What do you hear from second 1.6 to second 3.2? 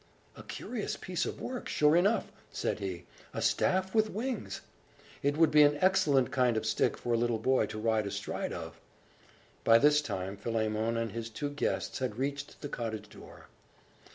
sure enough!" said he.